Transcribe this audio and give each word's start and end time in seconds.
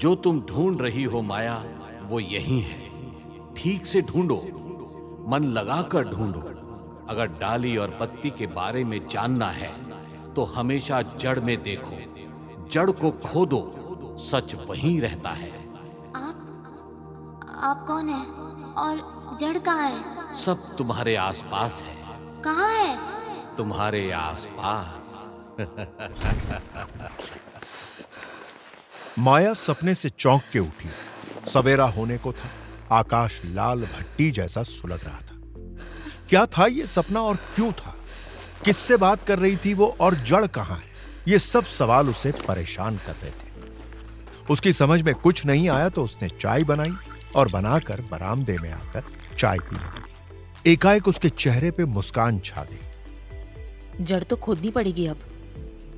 जो 0.00 0.14
तुम 0.14 0.40
ढूंढ 0.40 0.80
रही 0.82 1.04
हो 1.04 1.22
माया 1.22 1.64
वो 2.02 2.20
यही 2.20 2.60
है। 2.60 2.78
ठीक 3.54 3.86
से 3.86 4.02
ढूंढो। 4.02 4.36
मन 5.28 5.44
लगाकर 5.44 6.08
ढूंढो। 6.08 6.40
अगर 7.08 7.26
डाली 7.26 7.76
और 7.76 7.96
पत्ती 8.00 8.30
के 8.30 8.46
बारे 8.46 8.84
में 8.84 9.08
जानना 9.08 9.46
है 9.46 9.72
तो 10.34 10.44
हमेशा 10.44 11.02
जड़ 11.02 11.40
में 11.40 11.62
देखो। 11.62 11.98
जड़ 12.68 12.90
को 12.90 13.10
खोदो। 13.10 13.62
सच 14.18 14.54
वहीं 14.68 15.00
रहता 15.00 15.30
है। 15.30 15.50
आप 16.16 16.46
आप 17.62 17.86
कौन 17.86 18.08
है? 18.08 18.24
और 18.74 19.36
जड़ 19.40 19.58
कहाँ 19.58 19.88
है? 19.88 20.34
सब 20.34 20.76
तुम्हारे 20.76 21.16
आसपास 21.16 21.82
है। 21.82 21.96
कहाँ 22.42 22.72
है? 22.72 22.96
तुम्हारे 23.56 24.10
आसपास। 24.12 25.28
माया 29.18 29.54
सपने 29.54 29.94
से 29.94 30.08
चौंक 30.08 30.42
के 30.52 30.58
उठी। 30.58 30.88
सवेरा 31.50 31.84
होने 31.84 32.18
को 32.18 32.32
था। 32.32 32.50
आकाश 32.96 33.42
लाल 33.44 33.82
भट्टी 33.82 34.30
जैसा 34.30 34.62
सुलग 34.62 35.00
रहा 35.04 35.18
था। 35.18 35.40
क्या 36.28 36.46
था 36.46 36.66
ये 36.66 36.86
सपना 36.86 37.20
और 37.20 37.36
क्यों 37.36 37.72
था? 37.72 37.96
किससे 38.64 38.96
बात 38.96 39.22
कर 39.22 39.38
रही 39.38 39.56
थी 39.56 39.74
वो 39.74 39.96
और 40.00 40.14
जड़ 40.14 40.46
कहाँ 40.46 40.76
है? 40.76 40.84
ये 41.28 41.38
सब 41.38 41.64
सवाल 41.64 42.08
उसे 42.08 42.32
परेशान 42.32 42.96
कर 42.96 43.12
रहे 43.12 43.30
थे। 43.30 43.50
उसकी 44.50 44.72
समझ 44.72 45.02
में 45.02 45.14
कुछ 45.14 45.46
नहीं 45.46 45.68
आया 45.68 45.88
तो 45.88 46.04
उसने 46.04 46.28
चाय 46.28 46.64
बनाई 46.64 46.92
और 47.34 47.48
बनाकर 47.48 48.00
बरामदे 48.00 48.58
में 48.58 48.72
आकर 48.72 49.02
चाय 49.38 49.58
पी 49.58 49.76
ली 49.76 50.72
एकाएक 50.72 51.08
उसके 51.08 51.28
चेहरे 51.28 51.70
पे 51.70 51.84
मुस्कान 51.84 52.40
छा 52.40 52.66
गई। 52.70 54.04
जड़ 54.04 54.22
तो 54.22 54.36
खोदनी 54.36 54.70
पड़ेगी 54.70 55.06
अब। 55.06 55.16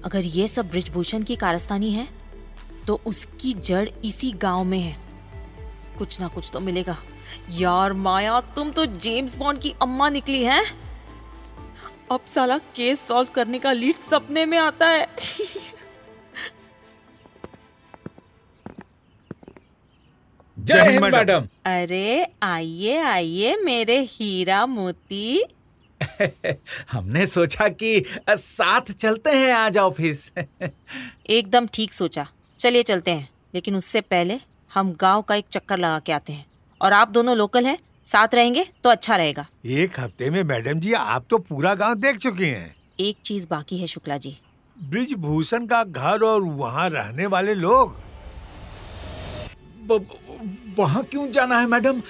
अगर 0.05 0.21
ये 0.21 0.49
सब 0.49 0.71
ब्रिजभूषण 0.71 1.23
की 1.23 1.37
कारस्तानी 1.37 1.93
है 1.93 2.22
तो 2.87 3.01
उसकी 3.07 3.53
जड़ 3.53 3.89
इसी 4.05 4.33
गाँव 4.33 4.65
में 4.65 4.81
है। 4.81 4.97
कुछ 5.99 6.21
ना 6.21 6.29
कुछ 6.29 6.51
तो 6.53 6.61
मिलेगा। 6.61 6.97
यार 7.51 7.93
माया 7.93 8.41
तुम 8.41 8.71
तो 8.71 8.87
जेम्स 8.87 9.37
बॉन्ड 9.37 9.61
की 9.61 9.75
अम्मा 9.83 10.09
निकली 10.09 10.45
है। 10.45 10.65
अब 12.13 12.21
साला 12.27 12.59
केस 12.59 13.01
सॉल्व 13.01 13.29
करने 13.35 13.59
का 13.59 13.73
लीड 13.73 13.97
सपने 13.97 14.47
में 14.47 14.59
आता 14.59 14.89
है। 14.89 15.07
जय 20.59 20.91
हिंद 20.91 21.05
मैडम 21.05 21.47
अरे 21.65 22.27
आइए 22.43 22.99
आइए 22.99 23.57
मेरे 23.57 23.99
हीरा 24.01 24.67
मोती। 24.67 25.45
हमने 26.93 27.27
सोचा 27.27 27.69
कि 27.69 28.05
साथ 28.31 28.93
चलते 28.93 29.31
हैं 29.31 29.53
आज 29.53 29.79
ऑफ़िस। 29.79 30.31
एकदम 31.31 31.67
ठीक 31.67 31.93
सोचा। 31.93 32.27
चलिए 32.63 32.83
चलते 32.83 33.11
हैं। 33.11 33.29
लेकिन 33.55 33.77
उससे 33.77 34.01
पहले 34.01 34.39
हम 34.71 34.93
गाँव 34.93 35.23
का 35.23 35.35
एक 35.35 35.47
चक्कर 35.51 35.79
लगा 35.79 35.99
के 35.99 36.13
आते 36.13 36.33
हैं। 36.33 36.45
और 36.81 36.93
आप 36.93 37.09
दोनों 37.09 37.37
लोकल 37.37 37.67
हैं 37.67 37.79
साथ 38.07 38.35
रहेंगे 38.35 38.65
तो 38.85 38.91
अच्छा 38.91 39.17
रहेगा। 39.17 39.47
एक 39.67 39.99
हफ़्ते 40.01 40.31
में 40.31 40.43
मैडम 40.45 40.81
जी 40.81 40.93
आप 40.93 41.25
तो 41.31 41.39
पूरा 41.39 41.75
गाँव 41.75 41.95
देख 41.95 42.17
चुके 42.17 42.47
हैं। 42.47 42.75
एक 43.01 43.17
चीज़ 43.25 43.47
बाकी 43.51 43.79
है 43.79 43.87
शुक्ला 43.87 44.17
जी। 44.17 44.37
ब्रिजभूषण 44.77 45.67
का 45.67 45.83
घर 45.85 46.25
और 46.25 46.43
वहाँ 46.43 46.89
रहने 46.91 47.27
वाले 47.27 47.55
लोग। 47.55 48.01
वहाँ 50.79 51.05
क्यों 51.05 51.31
जाना 51.31 51.59
है 51.61 51.67
मैडम? 51.67 52.03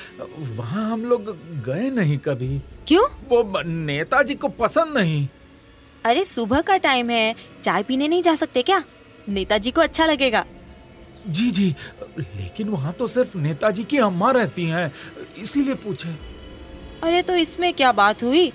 वहाँ 0.57 0.91
हम 0.91 1.05
लोग 1.05 1.37
गए 1.65 1.91
नहीं 1.91 2.19
कभी। 2.19 2.59
क्यों? 2.89 3.09
वो 3.29 3.63
नेताजी 3.63 4.35
को 4.35 4.49
पसंद 4.49 4.99
नहीं। 4.99 5.29
अरे 6.05 6.25
सुबह 6.25 6.61
का 6.61 6.77
टाइम 6.77 7.11
है 7.11 7.35
चाय 7.65 7.83
पीने 7.83 8.09
नहीं 8.09 8.23
जा 8.23 8.35
सकते 8.35 8.63
क्या? 8.63 8.85
नेताजी 9.29 9.71
को 9.71 9.81
अच्छा 9.81 10.07
लगेगा। 10.07 10.45
जी 11.29 11.51
जी। 11.51 11.75
लेकिन 12.19 12.69
वहाँ 12.69 12.93
तो 12.93 13.07
सिर्फ़ 13.07 13.37
नेताजी 13.39 13.85
की 13.85 13.99
अम्मा 13.99 14.31
रहती 14.31 14.65
हैं 14.67 14.93
इसीलिए 15.39 15.75
पूछे। 15.75 16.09
अरे 17.03 17.23
तो 17.23 17.37
इसमें 17.37 17.73
क्या 17.75 17.93
बात 17.93 18.23
हुई? 18.23 18.53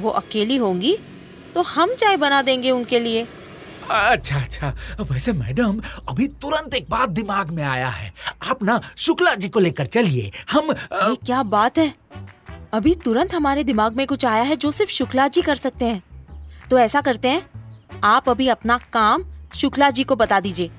वो 0.00 0.10
अकेली 0.10 0.56
होंगी 0.56 0.96
तो 1.54 1.62
हम 1.62 1.94
चाय 1.94 2.16
बना 2.16 2.42
देंगे 2.42 2.70
उनके 2.70 2.98
लिए। 2.98 3.26
अच्छा 3.90 4.40
अच्छा। 4.40 4.68
वैसे 5.00 5.32
मैडम 5.32 5.80
अभी 6.08 6.26
तुरंत 6.42 6.74
एक 6.74 6.88
बात 6.90 7.08
दिमाग 7.08 7.50
में 7.50 7.62
आया 7.64 7.88
है। 7.88 8.12
आप 8.50 8.62
ना 8.62 8.80
शुक्ला 8.96 9.34
जी 9.34 9.48
को 9.48 9.60
लेकर 9.60 9.86
चलिए। 9.86 10.30
हम 10.50 10.68
अ, 10.68 10.74
अरे 10.74 11.14
क्या 11.16 11.42
बात 11.42 11.78
है? 11.78 11.92
अभी 12.72 12.94
तुरंत 12.94 13.34
हमारे 13.34 13.64
दिमाग 13.64 13.96
में 13.96 14.06
कुछ 14.06 14.24
आया 14.24 14.42
है 14.42 14.56
जो 14.56 14.70
सिर्फ़ 14.70 14.92
शुक्ला 14.92 15.28
जी 15.28 15.42
कर 15.42 15.54
सकते 15.56 15.84
हैं। 15.84 16.02
तो 16.70 16.78
ऐसा 16.78 17.00
करते 17.00 17.28
हैं 17.28 18.00
आप 18.04 18.28
अभी 18.28 18.48
अपना 18.48 18.78
काम 18.92 19.24
शुक्ला 19.54 19.90
जी 19.90 20.04
को 20.04 20.16
बता 20.16 20.40
दीजिए। 20.40 20.70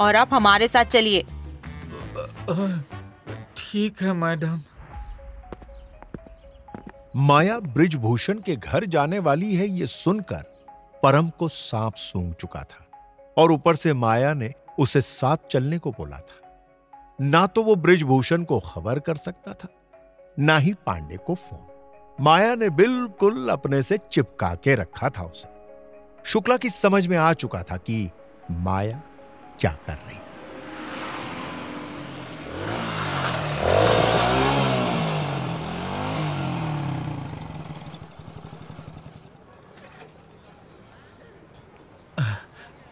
और 0.00 0.16
आप 0.16 0.34
हमारे 0.34 0.68
साथ 0.68 0.84
चलिए। 0.84 1.22
ठीक 3.56 4.02
है 4.02 4.12
मैडम। 4.12 4.60
माया 7.16 7.58
ब्रिजभूषण 7.58 8.38
के 8.38 8.56
घर 8.56 8.84
जाने 8.84 9.18
वाली 9.18 9.54
है 9.56 9.68
ये 9.68 9.86
सुनकर 9.86 10.42
परम 11.02 11.28
को 11.28 11.48
सांप 11.48 11.94
सूंघ 11.94 12.34
चुका 12.34 12.62
था 12.62 12.86
और 13.38 13.52
ऊपर 13.52 13.76
से 13.76 13.92
माया 13.92 14.32
ने 14.34 14.52
उसे 14.78 15.00
साथ 15.00 15.36
चलने 15.50 15.78
को 15.78 15.90
बोला 15.90 16.18
था। 16.18 16.40
ना 17.20 17.46
तो 17.46 17.62
वो 17.62 17.74
ब्रिजभूषण 17.74 18.42
को 18.42 18.60
खबर 18.60 18.98
कर 18.98 19.16
सकता 19.16 19.52
था 19.52 19.68
ना 20.38 20.58
ही 20.58 20.72
पांडे 20.86 21.16
को 21.16 21.34
फ़ोन। 21.34 22.14
माया 22.20 22.54
ने 22.54 22.70
बिल्कुल 22.70 23.48
अपने 23.48 23.82
से 23.82 23.98
चिपका 24.12 24.54
के 24.54 24.74
रखा 24.74 25.08
था 25.08 25.22
उसे। 25.22 25.48
शुक्ला 26.24 26.56
की 26.56 26.68
समझ 26.70 27.06
में 27.06 27.16
आ 27.16 27.32
चुका 27.32 27.62
था 27.62 27.76
कि 27.76 28.10
माया 28.50 29.02
क्या 29.60 29.78
कर 29.86 29.92
रही। 29.92 30.18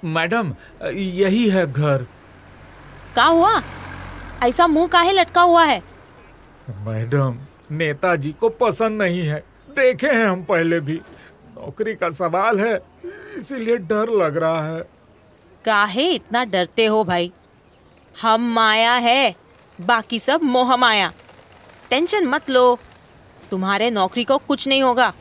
मैडम 0.05 0.55
यही 0.93 1.49
है 1.51 1.73
घर। 1.73 2.07
का 3.17 3.25
हुआ? 3.25 3.63
ऐसा 4.43 4.67
मुँह 4.67 4.87
काहे 4.87 5.13
लटका 5.13 5.41
हुआ 5.41 5.65
है? 5.65 5.83
मैडम 6.71 7.39
नेताजी 7.71 8.33
को 8.33 8.49
पसंद 8.49 9.03
नहीं 9.03 9.21
है। 9.21 9.45
देखे 9.71 10.07
हैं 10.07 10.27
हम 10.27 10.43
पहले 10.43 10.81
भी। 10.81 11.01
नौकरी 11.55 11.95
का 11.95 12.11
सवाल 12.11 12.61
है। 12.61 12.75
इसीलिए 13.37 13.77
डर 13.77 14.11
लग 14.19 14.37
रहा 14.37 14.67
है। 14.67 14.83
काहे 15.65 16.09
इतना 16.11 16.45
डरते 16.45 16.87
हो 16.87 17.03
भाई? 17.05 17.33
हम 18.23 18.53
माया 18.55 18.95
है 18.95 19.35
बाकी 19.79 20.19
सब 20.19 20.43
मोह 20.43 20.77
माया। 20.77 21.13
टेंशन 21.91 22.27
मत 22.27 22.51
लो 22.51 22.79
तुम्हारे 23.51 23.91
नौकरी 23.91 24.25
को 24.25 24.39
कुछ 24.39 24.67
नहीं 24.69 24.83
होगा। 24.83 25.13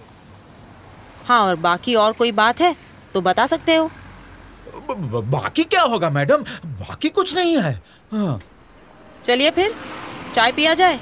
हाँ 1.26 1.42
और 1.42 1.56
बाकी 1.56 1.96
और 1.96 2.14
कोई 2.14 2.32
बात 2.32 2.62
है 2.62 2.76
तो 3.14 3.22
बता 3.22 3.48
सकते 3.48 3.76
हो। 3.76 3.90
बाकी 4.90 5.64
क्या 5.64 5.82
होगा 5.82 6.10
मैडम? 6.10 6.44
बाकी 6.66 7.10
कुछ 7.10 7.34
नहीं 7.36 7.58
है। 7.58 7.74
हाँ। 8.12 8.40
चलिए 9.24 9.52
फिर 9.52 9.76
चाय 10.34 10.52
पिया 10.52 10.74
जाए। 10.74 11.00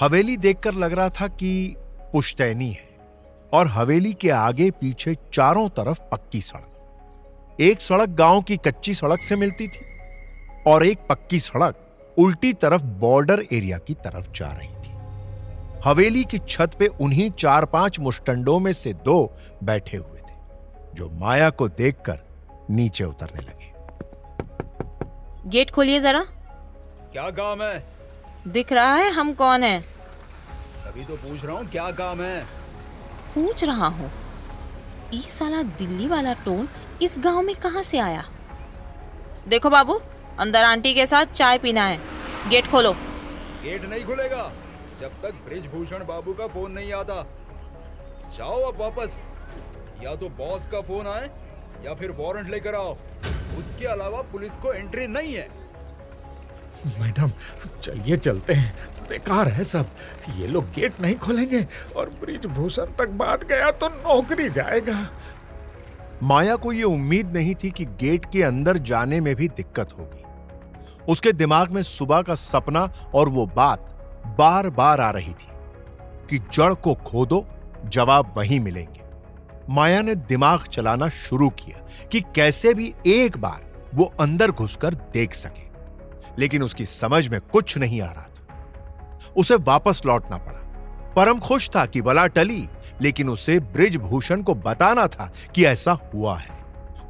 हवेली 0.00 0.36
देखकर 0.36 0.74
लग 0.74 0.92
रहा 0.92 1.08
था 1.10 1.26
कि 1.28 1.76
पुश्तैनी 2.12 2.70
है 2.72 2.88
और 3.52 3.68
हवेली 3.68 4.12
के 4.12 4.30
आगे 4.30 4.70
पीछे 4.70 5.14
चारों 5.32 5.68
तरफ़ 5.68 6.00
पक्की 6.12 6.40
सड़क। 6.40 7.56
एक 7.60 7.80
सड़क 7.80 8.08
गाँव 8.08 8.42
की 8.42 8.56
कच्ची 8.56 8.94
सड़क 8.94 9.22
से 9.22 9.36
मिलती 9.36 9.68
थी 9.68 9.80
और 10.66 10.86
एक 10.86 10.98
पक्की 11.08 11.38
सड़क 11.38 11.86
उल्टी 12.18 12.52
तरफ़ 12.52 12.82
बॉर्डर 12.82 13.42
एरिया 13.52 13.78
की 13.78 13.94
तरफ़ 13.94 14.30
जा 14.32 14.48
रही 14.48 14.68
थी। 14.68 14.92
हवेली 15.84 16.24
की 16.24 16.38
छत 16.48 16.70
पे 16.78 16.86
उन्हीं 16.86 17.30
चार 17.30 17.64
पाँच 17.64 18.00
मुस्टंडों 18.00 18.58
में 18.58 18.72
से 18.72 18.92
दो 18.92 19.32
बैठे 19.64 19.96
हुए 19.96 20.18
थे 20.18 20.34
जो 20.94 21.10
माया 21.10 21.50
को 21.50 21.68
देखकर 21.68 22.18
नीचे 22.70 23.04
उतरने 23.04 23.40
लगे। 23.40 23.72
गेट 25.48 25.70
खोलिए 25.70 26.00
जरा। 26.00 26.20
क्या 27.12 27.30
काम 27.30 27.62
है? 27.62 27.84
दिख 28.48 28.72
रहा 28.72 28.94
है 28.94 29.10
हम 29.10 29.32
कौन 29.34 29.62
है? 29.62 29.99
तभी 30.90 31.04
तो 31.04 31.16
पूछ 31.16 31.44
रहा 31.44 31.56
हूँ 31.56 31.66
क्या 31.70 31.90
काम 31.90 32.20
है? 32.20 32.42
पूछ 33.34 33.62
रहा 33.64 33.86
हूँ। 33.86 34.10
ई 35.14 35.20
साला 35.28 35.62
दिल्ली 35.78 36.06
वाला 36.06 36.32
टोन 36.44 36.68
इस 37.02 37.14
गाँव 37.18 37.42
में 37.42 37.54
कहाँ 37.56 37.82
से 37.82 37.98
आया? 37.98 38.24
देखो 39.48 39.70
बाबू 39.70 40.00
अंदर 40.38 40.64
आंटी 40.64 40.94
के 40.94 41.06
साथ 41.06 41.26
चाय 41.26 41.58
पीना 41.58 41.84
है। 41.84 41.98
गेट 42.48 42.66
खोलो। 42.66 42.92
गेट 43.62 43.84
नहीं 43.84 44.04
खुलेगा। 44.04 44.50
जब 45.00 45.22
तक 45.22 45.34
ब्रिजभूषण 45.44 46.04
बाबू 46.04 46.32
का 46.32 46.46
फ़ोन 46.46 46.72
नहीं 46.72 46.92
आता। 46.92 47.22
जाओ 48.36 48.60
अब 48.62 48.80
वापस। 48.80 49.22
या 50.02 50.14
तो 50.14 50.28
बॉस 50.38 50.66
का 50.66 50.80
फ़ोन 50.80 51.06
आए 51.06 51.30
या 51.84 51.94
फिर 51.94 52.10
वारंट 52.18 52.50
लेकर 52.50 52.74
आओ। 52.74 52.96
उसके 53.58 53.86
अलावा 53.86 54.22
पुलिस 54.32 54.56
को 54.56 54.72
एंट्री 54.72 55.06
नहीं 55.06 55.34
है। 55.34 55.48
मैडम 57.00 57.30
चलिए 57.80 58.16
चलते 58.16 58.54
हैं। 58.54 58.99
बेकार 59.10 59.48
है 59.48 59.64
सब। 59.64 59.86
ये 60.36 60.46
लोग 60.46 60.72
गेट 60.72 61.00
नहीं 61.00 61.14
खोलेंगे 61.14 61.66
और 61.96 62.08
ब्रिजभूषण 62.20 62.86
तक 62.98 63.08
बात 63.16 63.44
गया 63.44 63.70
तो 63.70 63.88
नौकरी 63.88 64.48
जाएगा। 64.50 65.06
माया 66.22 66.56
को 66.56 66.72
यह 66.72 66.84
उम्मीद 66.84 67.36
नहीं 67.36 67.54
थी 67.54 67.70
कि 67.70 67.84
गेट 67.84 68.26
के 68.32 68.42
अंदर 68.42 68.78
जाने 68.78 69.20
में 69.20 69.34
भी 69.36 69.48
दिक्कत 69.48 69.92
होगी। 69.98 70.24
उसके 71.08 71.32
दिमाग 71.32 71.70
में 71.70 71.82
सुबह 71.82 72.22
का 72.22 72.34
सपना 72.34 72.92
और 73.14 73.28
वो 73.28 73.46
बात 73.46 73.96
बार 74.38 74.68
बार 74.70 75.00
आ 75.00 75.10
रही 75.10 75.32
थी 75.32 75.48
कि 76.30 76.38
जड़ 76.52 76.74
को 76.74 76.94
खोदो, 76.94 77.46
जवाब 77.84 78.34
वहीं 78.36 78.60
मिलेंगे। 78.60 79.00
माया 79.70 80.02
ने 80.02 80.14
दिमाग 80.14 80.64
चलाना 80.66 81.08
शुरू 81.08 81.48
किया 81.50 82.06
कि 82.12 82.20
कैसे 82.20 82.74
भी 82.74 82.94
एक 83.06 83.36
बार 83.36 83.88
वो 83.94 84.12
अंदर 84.20 84.50
घुसकर 84.50 84.94
देख 84.94 85.34
सके। 85.34 85.68
लेकिन 86.38 86.62
उसकी 86.62 86.86
समझ 86.86 87.28
में 87.28 87.40
कुछ 87.40 87.76
नहीं 87.78 88.00
आ 88.02 88.12
रहा 88.12 88.28
था। 88.30 88.39
उसे 89.36 89.54
वापस 89.56 90.02
लौटना 90.06 90.36
पड़ा। 90.36 90.58
परम 91.16 91.38
खुश 91.38 91.68
था 91.68 91.84
कि 91.86 92.02
बला 92.02 92.26
टली 92.26 92.68
लेकिन 93.02 93.28
उसे 93.28 93.58
ब्रिजभूषण 93.60 94.42
को 94.42 94.54
बताना 94.54 95.06
था 95.06 95.32
कि 95.54 95.64
ऐसा 95.64 95.92
हुआ 96.14 96.36
है। 96.36 96.58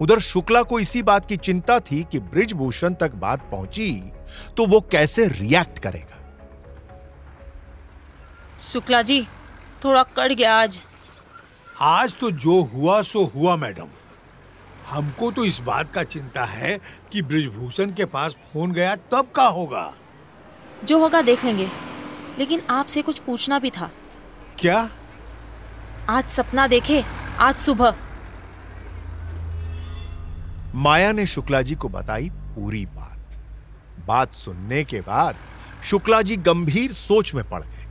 उधर 0.00 0.18
शुक्ला 0.18 0.62
को 0.62 0.78
इसी 0.80 1.02
बात 1.02 1.26
की 1.26 1.36
चिंता 1.36 1.78
थी 1.80 2.02
कि 2.12 2.18
ब्रिजभूषण 2.18 2.94
तक 2.94 3.14
बात 3.14 3.50
पहुँची 3.50 3.92
तो 4.56 4.66
वो 4.66 4.80
कैसे 4.80 5.26
रिएक्ट 5.28 5.78
करेगा? 5.78 6.16
शुक्ला 8.60 9.02
जी 9.02 9.22
थोड़ा 9.84 10.02
कट 10.02 10.32
गया 10.32 10.54
आज। 10.60 10.80
आज 11.80 12.14
तो 12.20 12.30
जो 12.30 12.60
हुआ 12.64 13.00
सो 13.02 13.24
हुआ 13.34 13.56
मैडम। 13.56 13.88
हमको 14.88 15.30
तो 15.30 15.44
इस 15.44 15.60
बात 15.60 15.92
का 15.92 16.02
चिंता 16.04 16.44
है 16.44 16.78
कि 17.12 17.22
ब्रिजभूषण 17.22 17.92
के 17.92 18.04
पास 18.04 18.36
फ़ोन 18.52 18.72
गया 18.72 18.96
तब 19.12 19.30
का 19.34 19.46
होगा? 19.48 19.92
जो 20.84 20.98
होगा 20.98 21.22
देख 21.22 21.44
लेंगे। 21.44 21.68
लेकिन 22.38 22.62
आपसे 22.70 23.02
कुछ 23.02 23.18
पूछना 23.18 23.58
भी 23.58 23.70
था। 23.70 23.90
क्या? 24.58 24.90
आज 26.08 26.28
सपना 26.28 26.66
देखे 26.66 27.04
आज 27.38 27.56
सुबह। 27.56 27.94
माया 30.74 31.12
ने 31.12 31.26
शुक्ला 31.26 31.62
जी 31.62 31.74
को 31.74 31.88
बताई 31.88 32.30
पूरी 32.30 32.86
बात। 32.86 33.42
बात 34.06 34.32
सुनने 34.32 34.84
के 34.84 35.00
बाद 35.00 35.36
शुक्ला 35.84 36.22
जी 36.22 36.36
गंभीर 36.36 36.92
सोच 36.92 37.34
में 37.34 37.48
पड़ 37.48 37.62
गए। 37.62 37.86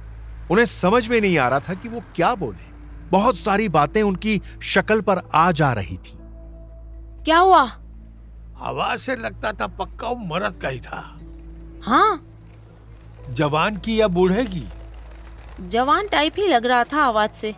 उन्हें 0.51 0.65
समझ 0.65 1.07
में 1.07 1.21
नहीं 1.21 1.37
आ 1.37 1.49
रहा 1.49 1.59
था 1.59 1.73
कि 1.73 1.89
वो 1.89 2.03
क्या 2.15 2.35
बोले। 2.35 2.69
बहुत 3.09 3.37
सारी 3.37 3.69
बातें 3.69 4.03
उनकी 4.03 4.41
शक्ल 4.61 5.01
पर 5.01 5.29
आ 5.33 5.51
जा 5.51 5.73
रही 5.73 5.97
थी। 5.97 6.17
क्या 7.23 7.37
हुआ? 7.37 7.63
हवा 8.57 8.95
से 8.95 9.15
लगता 9.15 9.51
था 9.51 9.67
पक्का 9.67 10.07
वो 10.07 10.15
मरद 10.15 10.59
का 10.61 10.69
ही 10.69 10.79
था। 10.79 11.19
हाँ। 11.83 12.28
जवान 13.29 13.77
की 13.77 14.01
या 14.01 14.07
बूढ़े 14.07 14.45
की? 14.45 14.67
जवान 15.69 16.07
टाइप 16.07 16.33
ही 16.37 16.47
लग 16.47 16.65
रहा 16.65 16.83
था 16.83 17.03
आवाज़ 17.03 17.31
से। 17.31 17.55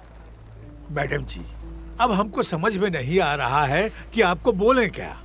मैडम 0.92 1.24
जी 1.24 1.42
अब 2.02 2.12
हमको 2.12 2.44
समझ 2.44 2.78
में 2.78 2.90
नहीं 2.90 3.20
आ 3.20 3.36
रहा 3.36 3.66
है 3.66 3.92
कि 4.14 4.22
आपको 4.22 4.52
बोले 4.52 4.88
क्या। 4.88 5.22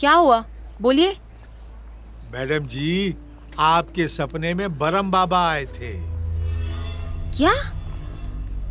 क्या 0.00 0.12
हुआ? 0.12 0.44
बोलिए। 0.80 1.16
मैडम 2.32 2.66
जी 2.66 3.14
आपके 3.58 4.08
सपने 4.08 4.54
में 4.54 4.78
बरम 4.78 5.10
बाबा 5.10 5.50
आए 5.50 5.64
थे। 5.64 5.92
क्या? 7.36 7.54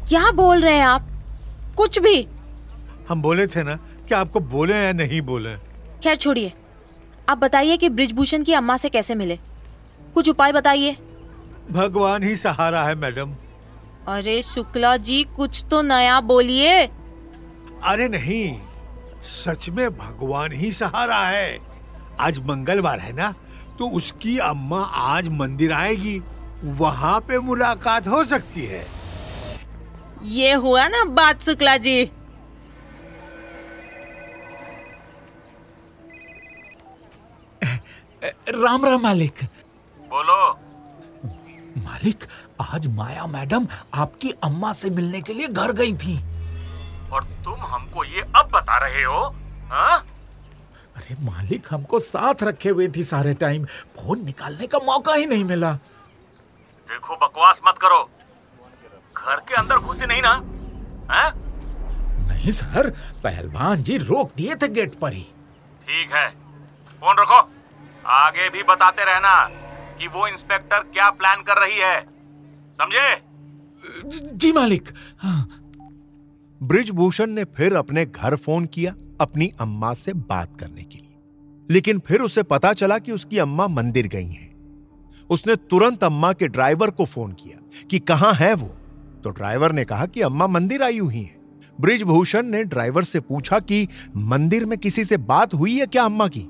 क्या 0.10 0.32
बोल 0.32 0.62
रहे 0.62 0.76
हैं 0.76 0.86
आप? 0.86 1.08
कुछ 1.78 2.00
भी। 2.00 2.28
हम 3.10 3.22
बोले 3.22 3.48
थे 3.48 3.64
ना 3.64 3.76
कि 3.76 4.16
आपको 4.16 4.40
बोले 4.40 4.76
या 4.76 4.94
नहीं 4.94 5.22
बोले। 5.22 5.56
खैर 6.04 6.16
छोड़िए। 6.16 6.54
आप 7.30 7.38
बताइए 7.38 7.78
कि 7.78 7.90
ब्रिजभूषण 7.90 8.44
की 8.44 8.54
अम्मा 8.54 8.78
से 8.78 8.90
कैसे 8.90 9.16
मिले। 9.16 9.40
कुछ 10.18 10.30
उपाय 10.30 10.52
बताइए। 10.52 10.96
भगवान 11.72 12.24
ही 12.24 12.36
सहारा 12.38 12.84
है 12.84 12.96
मैडम। 12.96 13.34
अरे 14.08 14.42
शुक्ला 14.44 14.96
जी 14.98 15.24
कुछ 15.36 15.64
तो 15.72 15.82
नया 15.82 16.20
बोलिए। 16.24 16.76
अरे 17.84 18.08
नहीं 18.10 18.60
सच 19.24 19.70
में 19.70 19.90
भगवान 19.98 20.54
ही 20.54 20.72
सहारा 20.74 21.20
है। 21.20 21.58
आज 22.20 22.40
मंगलवार 22.46 23.00
है 23.00 23.14
ना 23.16 23.34
तो 23.80 23.90
उसकी 23.90 24.38
अम्मा 24.40 24.82
आज 25.06 25.28
मंदिर 25.34 25.74
आएगी। 25.74 26.20
वहाँ 26.78 27.20
पे 27.20 27.40
मुलाकात 27.40 28.08
हो 28.08 28.24
सकती 28.26 28.66
है। 28.66 28.86
ये 30.24 30.54
हुआ 30.56 30.88
ना 30.88 31.04
बात 31.16 31.44
शुक्ला 31.44 31.76
जी। 31.78 32.04
राम 38.50 38.86
राम 38.86 39.02
मालिक। 39.02 39.40
बोलो। 40.10 40.40
मालिक 41.78 42.24
आज 42.62 42.88
माया 42.88 43.26
मैडम 43.28 43.68
आपकी 43.94 44.32
अम्मा 44.44 44.72
से 44.74 44.90
मिलने 44.90 45.22
के 45.22 45.34
लिए 45.34 45.48
घर 45.48 45.72
गई 45.72 45.94
थी। 45.96 46.16
और 47.12 47.24
तुम 47.44 47.66
हमको 47.66 48.04
ये 48.04 48.22
अब 48.36 48.50
बता 48.54 48.78
रहे 48.78 49.04
हो 49.04 49.20
हाँ? 49.72 49.98
अरे 50.96 51.16
मालिक 51.22 51.68
हमको 51.72 52.00
साथ 52.00 52.44
रखे 52.44 52.70
हुए 52.70 52.88
थी 52.96 53.04
सारे 53.04 53.34
टाइम। 53.34 53.66
फ़ोन 53.98 54.24
निकालने 54.26 54.68
का 54.68 54.80
मौका 54.86 55.14
ही 55.14 55.26
नहीं 55.26 55.44
मिला। 55.44 55.72
देखो 56.88 57.16
बकवास 57.16 57.62
मत 57.68 57.78
करो। 57.78 58.02
घर 59.18 59.40
के 59.40 59.56
अंदर 59.56 59.78
घुसे 59.78 60.06
नहीं 60.06 60.22
ना 60.22 60.34
हैं? 61.12 61.32
नहीं 62.28 62.52
सर 62.52 62.90
पहलवान 63.24 63.84
जी 63.84 63.98
रोक 63.98 64.32
दिए 64.38 64.56
थे 64.56 64.68
गेट 64.70 65.00
पर 65.00 65.14
ही। 65.14 65.24
ठीक 65.88 66.14
है 66.14 66.28
फ़ोन 67.02 67.16
रखो। 67.20 67.40
आगे 68.06 68.50
भी 68.50 68.64
बताते 68.64 69.06
रहना। 69.06 69.36
कि 70.00 70.08
वो 70.08 70.28
इंस्पेक्टर 70.28 70.80
क्या 70.80 71.10
प्लान 71.10 71.42
कर 71.42 71.58
रही 71.58 71.78
है। 71.78 72.02
समझे? 72.74 73.16
जी 74.36 74.52
मालिक। 74.52 74.90
हाँ, 75.20 75.50
ब्रिजभूषण 76.64 77.30
ने 77.30 77.44
फिर 77.44 77.76
अपने 77.76 78.06
घर 78.06 78.36
फ़ोन 78.36 78.66
किया 78.66 78.96
अपनी 79.22 79.52
अम्मा 79.62 79.94
से 79.94 80.14
बात 80.14 80.60
करने 80.60 80.84
के 80.84 80.98
लिए। 80.98 81.16
लेकिन 81.70 82.00
फिर 82.00 82.22
उसे 82.22 82.44
पता 82.44 82.74
चला 82.74 82.98
कि 83.00 83.12
उसकी 83.12 83.38
अम्मा 83.38 83.68
मंदिर 83.68 84.08
गई 84.08 84.28
हैं। 84.28 84.56
उसने 85.30 85.56
तुरंत 85.56 86.04
अम्मा 86.04 86.34
के 86.34 86.48
ड्राइवर 86.48 86.90
को 86.90 87.06
फ़ोन 87.06 87.32
किया 87.32 87.86
कि 87.92 88.00
कहाँ 88.00 88.34
है 88.34 88.54
वो? 88.54 88.68
तो 89.24 89.30
ड्राइवर 89.30 89.72
ने 89.72 89.86
कहा 89.86 90.06
कि 90.06 90.22
अम्मा 90.22 90.48
मंदिर 90.48 90.84
आई 90.84 91.00
हुई 91.00 91.16
हैं। 91.16 91.38
ब्रिजभूषण 91.82 92.46
ने 92.46 92.64
ड्राइवर 92.64 93.04
से 93.04 93.20
पूछा 93.20 93.60
कि 93.60 93.88
मंदिर 94.18 94.66
में 94.66 94.80
किसी 94.80 95.06
से 95.06 95.18
बात 95.18 95.54
हुई 95.54 95.80
है 95.80 95.86
क्या 95.86 96.04
अम्मा 96.04 96.28
की? 96.28 96.48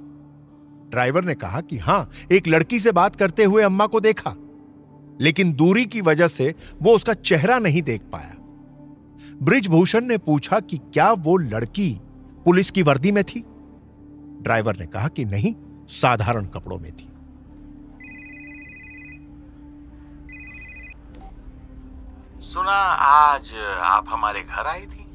ड्राइवर 0.90 1.24
ने 1.24 1.36
कहा 1.36 1.62
कि 1.62 1.78
हाँ 1.78 2.10
एक 2.32 2.48
लड़की 2.48 2.80
से 2.80 2.92
बात 2.92 3.16
करते 3.16 3.44
हुए 3.44 3.64
अम्मा 3.64 3.88
को 3.88 4.00
देखा 4.00 4.36
लेकिन 5.22 5.54
दूरी 5.54 5.86
की 5.86 6.02
वजह 6.02 6.28
से 6.28 6.54
वो 6.82 6.96
उसका 6.96 7.14
चेहरा 7.14 7.58
नहीं 7.60 7.82
देख 7.82 8.02
पाया। 8.02 8.34
ब्रिजभूषण 9.44 10.06
ने 10.06 10.18
पूछा 10.18 10.60
कि 10.60 10.78
क्या 10.78 11.12
वो 11.12 11.38
लड़की 11.38 11.90
पुलिस 12.46 12.72
की 12.72 12.82
वर्दी 12.82 13.12
में 13.12 13.24
थी? 13.24 13.44
ड्राइवर 14.42 14.78
ने 14.80 14.86
कहा 14.86 15.08
कि 15.08 15.26
नहीं 15.26 15.54
साधारण 15.90 16.46
कपड़ों 16.46 16.78
में 16.80 16.92
थी। 16.92 17.10
सुना 22.42 22.78
आज 23.04 23.54
आप 23.82 24.06
हमारे 24.10 24.42
घर 24.42 24.68
आई 24.68 24.86
थी? 24.86 25.06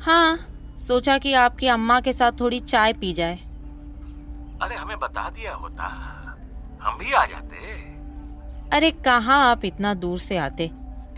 हाँ 0.00 0.38
सोचा 0.78 1.18
कि 1.18 1.32
आपकी 1.32 1.66
अम्मा 1.66 2.00
के 2.00 2.12
साथ 2.12 2.40
थोड़ी 2.40 2.60
चाय 2.60 2.92
पी 2.92 3.12
जाए। 3.12 3.38
अरे 4.62 4.74
हमें 4.74 4.98
बता 4.98 5.28
दिया 5.30 5.54
होता। 5.54 5.84
हम 6.82 6.98
भी 6.98 7.12
आ 7.12 7.24
जाते। 7.26 7.56
अरे 8.76 8.90
कहाँ 8.90 9.50
आप 9.50 9.64
इतना 9.64 9.94
दूर 9.94 10.18
से 10.18 10.36
आते? 10.36 10.70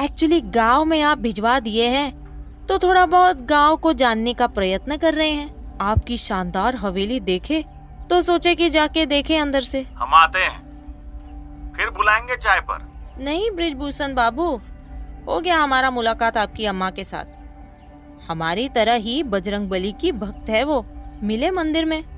एक्चुअली 0.02 0.40
गाँव 0.40 0.84
में 0.84 1.00
आप 1.02 1.18
भिजवा 1.18 1.60
दिए 1.60 1.86
हैं। 1.86 2.66
तो 2.66 2.78
थोड़ा 2.78 3.06
बहुत 3.06 3.40
गाँव 3.40 3.76
को 3.76 3.92
जानने 3.92 4.34
का 4.34 4.46
प्रयत्न 4.46 4.96
कर 4.96 5.14
रहे 5.14 5.30
हैं। 5.30 5.78
आपकी 5.80 6.16
शानदार 6.16 6.76
हवेली 6.76 7.20
देखे 7.20 7.64
तो 8.10 8.22
सोचे 8.22 8.54
कि 8.54 8.70
जाके 8.70 9.06
देखे 9.06 9.36
अंदर 9.36 9.60
से। 9.60 9.82
हम 9.82 10.14
आते 10.14 10.38
हैं। 10.38 11.72
फिर 11.76 11.90
बुलाएँगे 11.90 12.36
चाय 12.36 12.60
पर। 12.60 12.86
नहीं 13.18 13.50
ब्रिजभूषण 13.50 14.14
बाबू 14.14 14.60
हो 15.26 15.40
गया 15.40 15.56
हमारा 15.56 15.90
मुलाकात 15.90 16.36
आपकी 16.36 16.66
अम्मा 16.66 16.90
के 16.90 17.04
साथ। 17.04 17.24
हमारी 18.30 18.68
तरह 18.68 18.94
ही 18.94 19.22
बजरंग 19.22 19.68
बली 19.68 19.92
की 19.92 20.12
भक्त 20.12 20.48
है 20.48 20.64
वो। 20.64 20.84
मिले 21.22 21.50
मंदिर 21.50 21.84
में। 21.84 22.15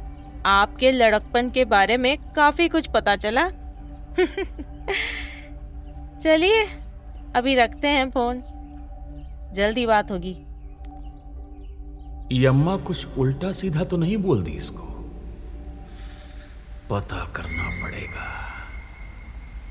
आपके 0.49 0.93
लड़कपन 0.93 1.51
के 1.51 1.65
बारे 1.65 1.97
में 1.97 2.17
काफ़ी 2.37 2.69
कुछ 2.69 2.87
पता 2.87 3.17
चला। 3.17 3.49
चलिए 6.19 6.65
अभी 7.37 7.55
रखते 7.55 7.89
हैं 7.89 8.11
फ़ोन। 8.11 8.43
जल्दी 9.55 9.87
बात 9.87 10.11
होगी। 10.11 10.37
यम्मा 12.33 12.77
कुछ 12.77 13.07
उल्टा 13.19 13.53
सीधा 13.53 13.85
तो 13.85 13.97
नहीं 13.97 14.17
बोल 14.17 14.43
दी 14.43 14.51
इसको? 14.51 14.85
पता 16.91 17.25
करना 17.37 17.69
पड़ेगा। 17.83 18.27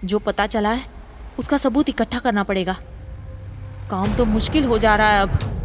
जो 0.03 0.19
पता 0.19 0.47
चला 0.47 0.71
है 0.71 0.85
उसका 1.39 1.57
सबूत 1.57 1.89
इकट्ठा 1.89 2.19
करना 2.19 2.43
पड़ेगा। 2.43 2.73
काम 3.91 4.15
तो 4.15 4.25
मुश्किल 4.25 4.63
हो 4.63 4.77
जा 4.77 4.95
रहा 4.95 5.09
है 5.09 5.21
अब। 5.21 5.56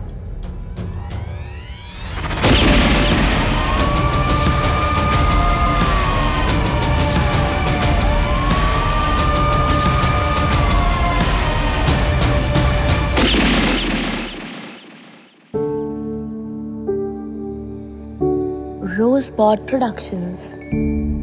Spot 19.23 19.64
Productions. 19.69 21.22